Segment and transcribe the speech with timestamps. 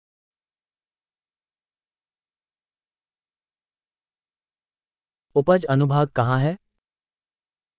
[5.34, 6.56] उपज अनुभाग कहाँ है?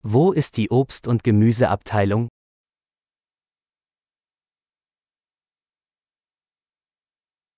[0.06, 2.30] वो इस उनके म्यूजे उन गेम्यूज़े अबटाइलुंग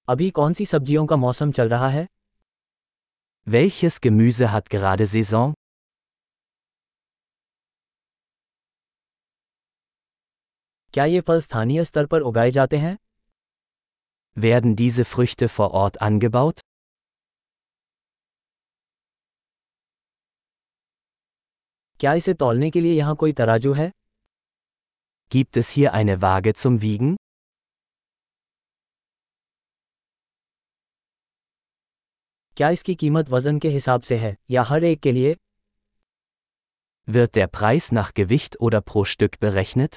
[0.10, 2.08] अभी कौन सी सब्जियों का मौसम चल रहा है?
[3.48, 5.54] वे हिस्स वेलचेस गेम्यूज़े हैट गेराडे सीज़न
[10.95, 12.97] क्या ये फल स्थानीय स्तर पर उगाए जाते हैं
[14.37, 16.61] Werden diese Früchte vor Ort angebaut?
[22.01, 23.91] क्या इसे तौलने के लिए यहाँ कोई तराजू है
[25.31, 27.17] Gibt es hier eine Waage zum Wiegen?
[32.57, 35.37] क्या इसकी कीमत वजन के हिसाब से है या हर एक के लिए
[37.09, 39.97] Wird der Preis nach Gewicht oder pro Stück berechnet?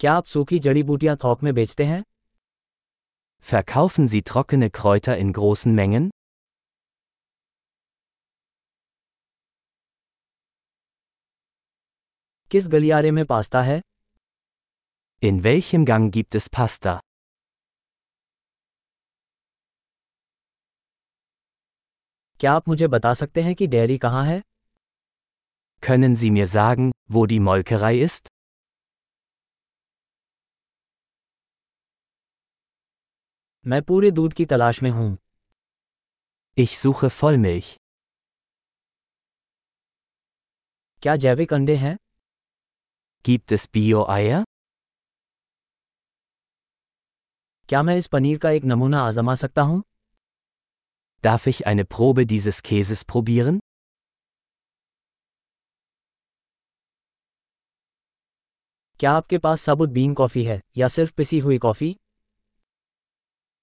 [0.00, 2.02] क्या आप सूखी जड़ी बूटियां थोक में बेचते हैं
[3.44, 6.08] Verkaufen Sie trockene Kräuter in großen Mengen?
[12.50, 13.80] किस गलियारे में पास्ता है
[15.22, 16.98] In welchem Gang gibt es Pasta?
[22.40, 24.40] क्या आप मुझे बता सकते हैं कि डेयरी कहाँ है
[25.82, 28.28] Können Sie mir sagen, wo die Molkerei ist?
[33.69, 35.17] मैं पूरे दूध की तलाश में हूँ
[36.57, 37.67] Ich suche Vollmilch.
[41.01, 41.95] क्या जैविक अंडे हैं
[43.25, 44.43] Gibt es Bio-Eier?
[47.69, 49.83] क्या मैं इस पनीर का एक नमूना आजमा सकता हूँ
[51.23, 53.59] Darf ich eine Probe dieses Käses probieren?
[58.99, 61.95] क्या आपके पास साबुत बीन कॉफ़ी है या सिर्फ़ पिसी हुई coffee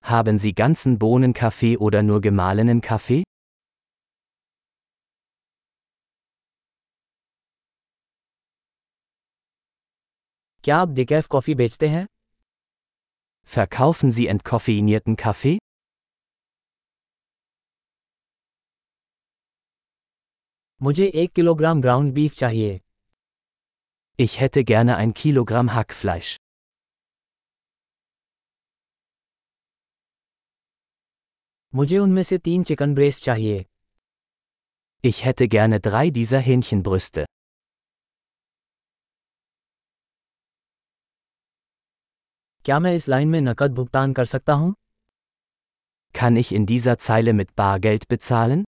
[0.06, 3.24] Haben Sie ganzen Bohnenkaffee oder nur gemahlenen Kaffee?
[10.64, 12.06] क्या आप डिकैफ कॉफ़ी बेचते हैं
[13.56, 15.58] Verkaufen Sie entkoffeinierten Kaffee?
[20.82, 22.80] मुझे एक किलोग्राम ग्राउंड बीफ चाहिए
[24.20, 26.36] Ich hätte gerne ein Kilogramm Hackfleisch.
[31.76, 33.66] मुझे उनमें से तीन चिकन ब्रेस्ट चाहिए
[35.04, 37.24] Ich hätte gerne drei dieser Hähnchenbrüste.
[42.66, 44.74] क्या मैं इस लाइन में नकद भुगतान कर सकता हूँ
[46.16, 48.64] Kann ich in dieser Zeile mit Bargeld bezahlen?